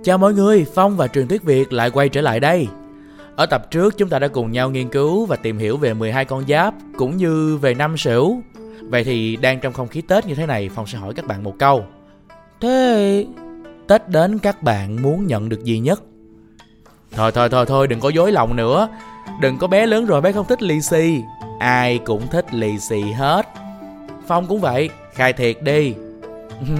[0.00, 2.68] Chào mọi người, Phong và Trường Thuyết Việt lại quay trở lại đây.
[3.36, 6.24] Ở tập trước chúng ta đã cùng nhau nghiên cứu và tìm hiểu về 12
[6.24, 8.42] con giáp cũng như về năm sửu.
[8.82, 11.42] Vậy thì đang trong không khí Tết như thế này, Phong sẽ hỏi các bạn
[11.42, 11.84] một câu.
[12.60, 13.26] Thế
[13.88, 16.02] Tết đến các bạn muốn nhận được gì nhất?
[17.12, 18.88] Thôi thôi thôi thôi đừng có dối lòng nữa.
[19.40, 21.22] Đừng có bé lớn rồi bé không thích lì xì.
[21.58, 23.46] Ai cũng thích lì xì hết.
[24.26, 25.94] Phong cũng vậy, khai thiệt đi.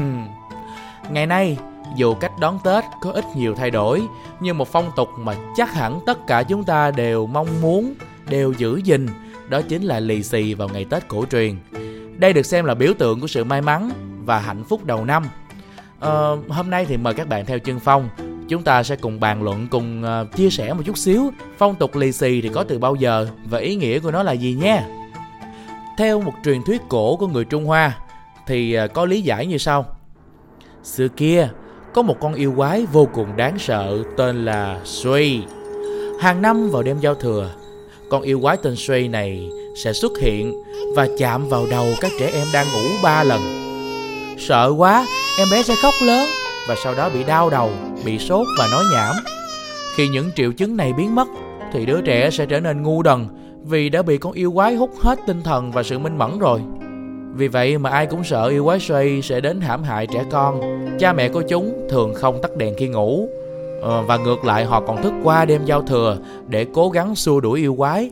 [1.10, 1.56] Ngày nay
[1.96, 4.02] dù cách đón Tết có ít nhiều thay đổi,
[4.40, 7.94] nhưng một phong tục mà chắc hẳn tất cả chúng ta đều mong muốn,
[8.28, 9.06] đều giữ gìn,
[9.48, 11.56] đó chính là lì xì vào ngày Tết cổ truyền.
[12.18, 13.90] Đây được xem là biểu tượng của sự may mắn
[14.24, 15.24] và hạnh phúc đầu năm.
[16.00, 16.10] À,
[16.48, 18.08] hôm nay thì mời các bạn theo chân Phong,
[18.48, 21.96] chúng ta sẽ cùng bàn luận, cùng uh, chia sẻ một chút xíu phong tục
[21.96, 24.86] lì xì thì có từ bao giờ và ý nghĩa của nó là gì nha.
[25.98, 27.98] Theo một truyền thuyết cổ của người Trung Hoa
[28.46, 29.86] thì uh, có lý giải như sau.
[30.82, 31.48] Xưa kia,
[31.94, 35.42] có một con yêu quái vô cùng đáng sợ tên là Sui.
[36.20, 37.50] Hàng năm vào đêm giao thừa,
[38.08, 40.62] con yêu quái tên Sui này sẽ xuất hiện
[40.96, 43.40] và chạm vào đầu các trẻ em đang ngủ ba lần.
[44.38, 45.06] Sợ quá,
[45.38, 46.28] em bé sẽ khóc lớn
[46.68, 47.70] và sau đó bị đau đầu,
[48.04, 49.14] bị sốt và nói nhảm.
[49.94, 51.28] Khi những triệu chứng này biến mất
[51.72, 53.26] thì đứa trẻ sẽ trở nên ngu đần
[53.64, 56.60] vì đã bị con yêu quái hút hết tinh thần và sự minh mẫn rồi.
[57.34, 60.60] Vì vậy mà ai cũng sợ yêu quái xoay sẽ đến hãm hại trẻ con.
[60.98, 63.28] Cha mẹ của chúng thường không tắt đèn khi ngủ.
[63.82, 66.16] Ờ, Và ngược lại họ còn thức qua đêm giao thừa
[66.48, 68.10] Để cố gắng xua đuổi yêu quái.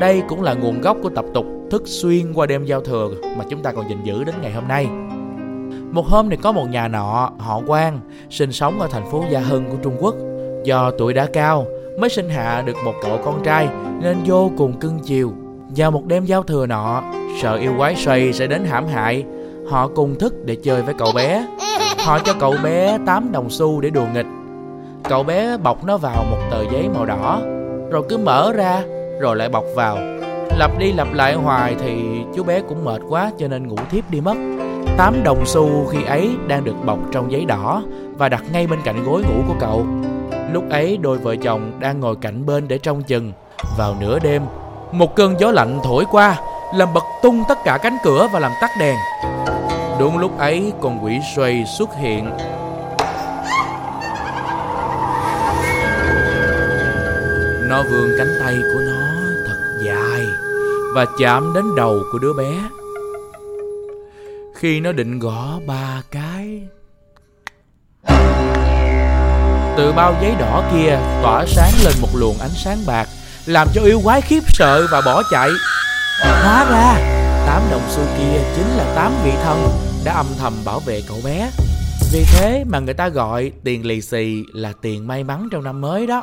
[0.00, 3.44] Đây cũng là nguồn gốc của tập tục thức xuyên qua đêm giao thừa Mà
[3.50, 4.86] chúng ta còn gìn giữ đến ngày hôm nay.
[5.92, 8.00] Một hôm thì có một nhà nọ, họ quan
[8.30, 10.14] Sinh sống ở thành phố Gia Hưng của Trung Quốc.
[10.64, 11.66] Do tuổi đã cao
[11.98, 13.68] Mới sinh hạ được một cậu con trai
[14.02, 15.32] Nên vô cùng cưng chiều.
[15.76, 17.02] Vào một đêm giao thừa nọ,
[17.42, 19.24] Sợ yêu quái xoay sẽ đến hãm hại.
[19.70, 21.46] Họ cùng thức để chơi với cậu bé.
[22.04, 24.26] Họ cho cậu bé 8 đồng xu để đùa nghịch.
[25.08, 27.40] Cậu bé bọc nó vào một tờ giấy màu đỏ,
[27.90, 28.82] Rồi cứ mở ra,
[29.20, 29.98] Rồi lại bọc vào.
[30.58, 31.96] Lặp đi lặp lại hoài thì
[32.36, 34.36] chú bé cũng mệt quá cho nên ngủ thiếp đi mất.
[34.96, 37.82] 8 đồng xu khi ấy đang được bọc trong giấy đỏ
[38.18, 39.86] Và đặt ngay bên cạnh gối ngủ của cậu.
[40.52, 43.32] Lúc ấy đôi vợ chồng đang ngồi cạnh bên để trông chừng.
[43.78, 44.42] Vào nửa đêm
[44.92, 46.36] một cơn gió lạnh thổi qua
[46.74, 48.96] làm bật tung tất cả cánh cửa và làm tắt đèn.
[50.00, 52.30] Đúng lúc ấy, con quỷ xoay xuất hiện.
[57.68, 59.06] Nó vươn cánh tay của nó
[59.46, 60.26] thật dài
[60.94, 62.52] và chạm đến đầu của đứa bé.
[64.54, 66.60] Khi nó định gõ ba cái
[69.76, 73.08] từ bao giấy đỏ kia tỏa sáng lên một luồng ánh sáng bạc
[73.46, 75.50] làm cho yêu quái khiếp sợ và bỏ chạy.
[76.22, 76.94] Hóa ra
[77.46, 79.68] tám đồng xu kia chính là tám vị thần
[80.04, 81.50] đã âm thầm bảo vệ cậu bé.
[82.12, 85.80] Vì thế mà người ta gọi tiền lì xì là tiền may mắn trong năm
[85.80, 86.22] mới đó.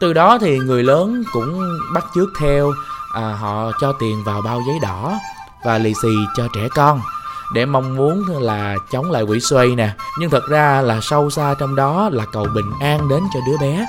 [0.00, 2.72] Từ đó thì người lớn cũng bắt chước theo
[3.14, 5.18] à, Họ cho tiền vào bao giấy đỏ
[5.64, 7.00] và lì xì cho trẻ con
[7.54, 9.90] để mong muốn là chống lại quỷ xoay nè.
[10.18, 13.56] Nhưng thật ra là sâu xa trong đó là cầu bình an đến cho đứa
[13.60, 13.86] bé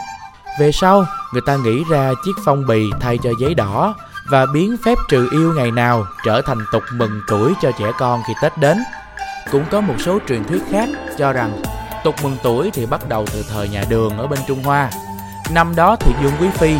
[0.59, 3.95] về sau người ta nghĩ ra chiếc phong bì thay cho giấy đỏ
[4.29, 8.21] và biến phép trừ yêu ngày nào trở thành tục mừng tuổi cho trẻ con
[8.27, 8.77] khi Tết đến.
[9.51, 11.61] Cũng có một số truyền thuyết khác cho rằng
[12.03, 14.89] tục mừng tuổi thì bắt đầu từ thời nhà Đường ở bên Trung Hoa.
[15.51, 16.75] Năm đó thì Dương Quý Phi,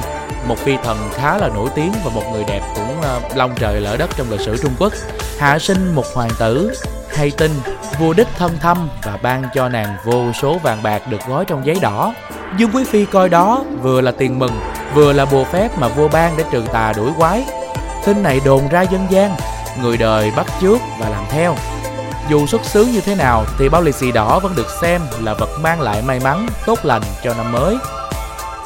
[0.47, 3.81] một phi thần khá là nổi tiếng và một người đẹp cũng ờ, long trời
[3.81, 4.93] lỡ đất trong lịch sử Trung Quốc,
[5.39, 6.73] hạ sinh một hoàng tử
[7.15, 7.51] hay tin
[7.99, 11.65] vua đích thân thăm và ban cho nàng vô số vàng bạc được gói trong
[11.65, 12.13] giấy đỏ.
[12.55, 14.59] Dương Quý Phi coi đó vừa là tiền mừng
[14.93, 17.45] vừa là bùa phép mà vua ban để trừ tà đuổi quái.
[18.05, 19.35] Tin này đồn ra dân gian,
[19.81, 21.55] người đời bắt chước và làm theo.
[22.29, 25.33] Dù xuất xứ như thế nào thì bao lì xì đỏ vẫn được xem là
[25.33, 27.77] vật mang lại may mắn, tốt lành cho năm mới.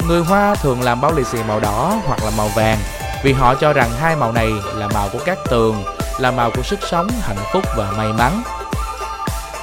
[0.08, 2.78] Người Hoa thường làm bao lì xì màu đỏ hoặc là màu vàng
[3.24, 5.84] vì họ cho rằng hai màu này là màu của các tường,
[6.19, 8.44] là màu của sức sống, hạnh phúc và may mắn.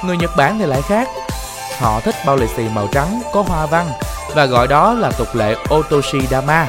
[0.03, 1.07] Người Nhật Bản thì lại khác.
[1.79, 3.91] Họ thích bao lì xì màu trắng có hoa văn
[4.35, 6.67] và gọi đó là tục lệ Otoshidama.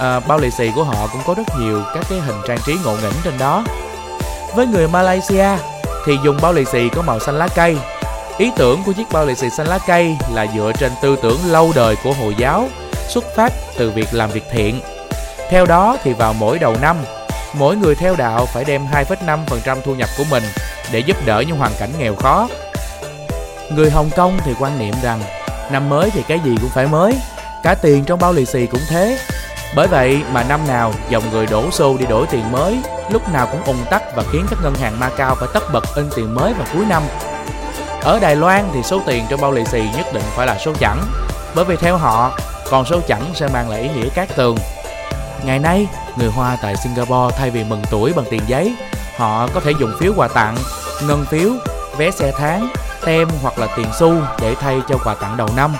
[0.00, 2.74] À, bao lì xì của họ cũng có rất nhiều các cái hình trang trí
[2.84, 3.64] ngộ nghĩnh trên đó.
[4.54, 5.48] Với người Malaysia
[6.06, 7.76] thì dùng bao lì xì có màu xanh lá cây.
[8.38, 11.38] Ý tưởng của chiếc bao lì xì xanh lá cây là dựa trên tư tưởng
[11.46, 12.68] lâu đời của Hồi giáo,
[13.08, 14.80] xuất phát từ việc làm việc thiện.
[15.50, 16.96] Theo đó thì vào mỗi đầu năm,
[17.54, 20.42] mỗi người theo đạo phải đem 2,5% thu nhập của mình
[20.92, 22.48] để giúp đỡ những hoàn cảnh nghèo khó.
[23.70, 25.20] Người Hồng Kông thì quan niệm rằng
[25.70, 27.18] Năm mới thì cái gì cũng phải mới.
[27.62, 29.18] Cả tiền trong bao lì xì cũng thế.
[29.76, 32.78] Bởi vậy mà năm nào dòng người đổ xô đi đổi tiền mới
[33.10, 36.10] Lúc nào cũng ùn tắc và khiến các ngân hàng Macau phải tất bật in
[36.16, 37.02] tiền mới vào cuối năm.
[38.02, 40.72] Ở Đài Loan thì số tiền trong bao lì xì nhất định phải là số
[40.80, 40.98] chẵn.
[41.54, 42.38] Bởi vì theo họ,
[42.70, 44.56] còn số chẵn sẽ mang lại ý nghĩa cát tường
[45.44, 48.74] Ngày nay, người Hoa tại Singapore thay vì mừng tuổi bằng tiền giấy
[49.16, 50.56] Họ có thể dùng phiếu quà tặng,
[51.02, 51.50] ngân phiếu,
[51.96, 52.68] vé xe tháng,
[53.06, 55.74] tem hoặc là tiền xu để thay cho quà tặng đầu năm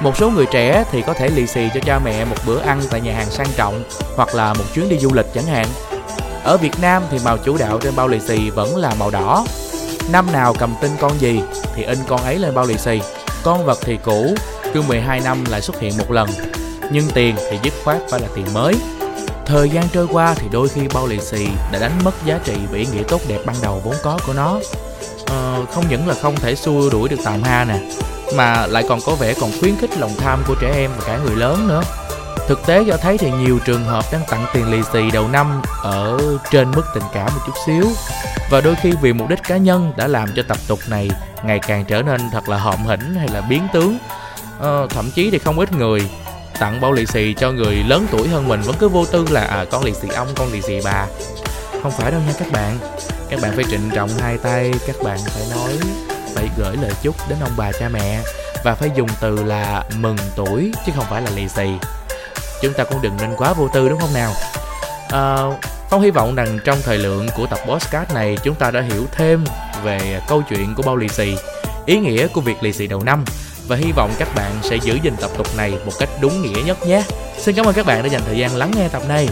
[0.00, 2.80] một số người trẻ thì có thể lì xì cho cha mẹ một bữa ăn
[2.90, 3.84] tại nhà hàng sang trọng
[4.16, 5.66] hoặc là một chuyến đi du lịch chẳng hạn.
[6.44, 9.46] Ở Việt Nam thì màu chủ đạo trên bao lì xì vẫn là màu đỏ.
[10.12, 11.40] Năm nào cầm tin con gì
[11.74, 13.00] thì in con ấy lên bao lì xì.
[13.42, 14.34] Con vật thì cũ,
[14.74, 16.28] cứ 12 năm lại xuất hiện một lần.
[16.90, 18.74] Nhưng tiền thì dứt khoát phải là tiền mới.
[19.46, 22.54] Thời gian trôi qua thì đôi khi bao lì xì đã đánh mất giá trị
[22.70, 24.58] và ý nghĩa tốt đẹp ban đầu vốn có của nó
[25.30, 27.78] uh, không những là không thể xua đuổi được tào ha nè
[28.34, 31.18] mà lại còn có vẻ còn khuyến khích lòng tham của trẻ em và cả
[31.24, 31.82] người lớn nữa.
[32.48, 35.62] Thực tế cho thấy thì nhiều trường hợp đang tặng tiền lì xì đầu năm
[35.82, 36.18] ở
[36.50, 37.86] trên mức tình cảm một chút xíu.
[38.50, 41.10] Và đôi khi vì mục đích cá nhân đã làm cho tập tục này
[41.44, 43.98] ngày càng trở nên thật là hòm hỉnh hay là biến tướng.
[44.58, 46.10] Ờ, thậm chí thì không ít người
[46.58, 49.40] tặng bao lì xì cho người lớn tuổi hơn mình vẫn cứ vô tư là
[49.40, 51.06] à, con lì xì ông con lì xì bà.
[51.82, 52.78] Không phải đâu nha các bạn
[53.30, 55.72] các bạn phải trịnh trọng hai tay các bạn phải nói
[56.34, 58.20] phải gửi lời chúc đến ông bà cha mẹ
[58.64, 61.66] và phải dùng từ là mừng tuổi chứ không phải là lì xì
[62.62, 64.32] chúng ta cũng đừng nên quá vô tư đúng không nào
[65.10, 65.36] à,
[65.90, 69.06] Phong hy vọng rằng trong thời lượng của tập podcast này chúng ta đã hiểu
[69.12, 69.44] thêm
[69.84, 71.36] về câu chuyện của bao lì xì,
[71.86, 73.24] ý nghĩa của việc lì xì đầu năm
[73.68, 76.62] và hy vọng các bạn sẽ giữ gìn tập tục này một cách đúng nghĩa
[76.62, 77.02] nhất nhé.
[77.38, 79.28] Xin cảm ơn các bạn đã dành thời gian lắng nghe tập này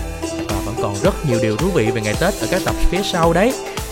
[0.49, 3.01] và vẫn còn rất nhiều điều thú vị về ngày Tết ở các tập phía
[3.05, 3.53] sau đấy.